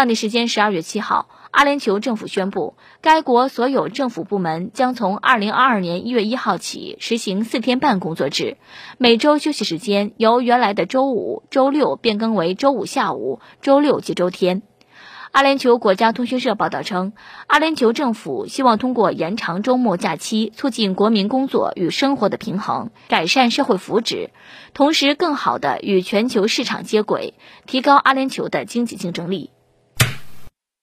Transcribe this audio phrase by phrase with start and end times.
[0.00, 8.56] 当地时间十二月七号，阿联酋政府宣布，该国所有政府部门将从二零二二年一月一号起实行四天半工作制，
[8.96, 14.62] 每周休息时间由原来的周五、周六变更为周五下午、周六及周天。
[15.32, 17.12] 阿联酋国家通讯社报道称，
[17.46, 24.30] 阿联酋政府希望通过延长周末假期，促进国民工作与生活的平衡，改善社会福祉，
[24.72, 27.34] 同时更好地与全球市场接轨，
[27.66, 29.50] 提高阿联酋的经济竞争力。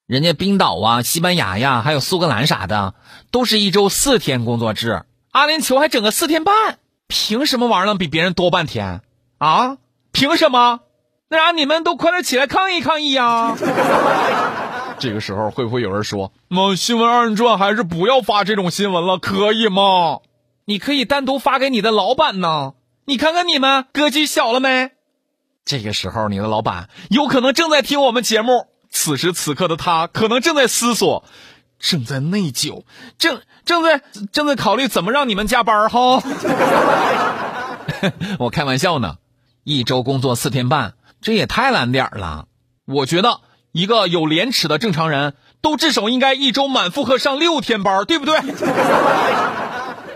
[0.08, 2.94] 人家冰岛啊、西班牙呀，还有苏格兰啥的，
[3.30, 5.02] 都是一周四天工作制。
[5.32, 6.78] 阿联酋还整个四天半，
[7.08, 9.02] 凭什么玩意儿能比别人多半天
[9.36, 9.76] 啊？
[10.10, 10.80] 凭什么？
[11.28, 13.54] 那让你们都快点起来抗议抗议呀！
[14.98, 20.20] 这个时候会不会有人说：“那新闻二人转还是不要发这种新闻了，可以吗？
[20.64, 22.72] 你可以单独发给你的老板呢。
[23.04, 24.92] 你看看你们格局小了没？”
[25.66, 28.68] 这个时候，你的老板有可能正在听我们节目。
[29.00, 31.22] 此时此刻的他可能正在思索，
[31.78, 32.82] 正在内疚，
[33.16, 36.20] 正正在正在考虑怎么让你们加班哈。
[38.40, 39.18] 我开玩笑呢，
[39.62, 42.46] 一周工作四天半，这也太懒点了。
[42.86, 43.38] 我觉得
[43.70, 48.36] 一个有廉耻的正常人都至少应该一周满负荷上六天班，对不对？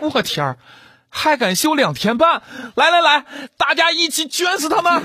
[0.00, 0.58] 我天儿，
[1.08, 2.42] 还敢休两天半？
[2.74, 5.04] 来来来，大家一起卷死他们！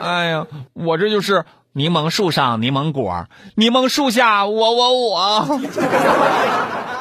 [0.00, 1.44] 哎呀，我这就是。
[1.72, 5.60] 柠檬树上柠檬果，柠檬树下我我我。